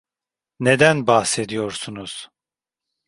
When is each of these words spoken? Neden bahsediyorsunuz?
Neden 0.59 1.07
bahsediyorsunuz? 1.07 2.29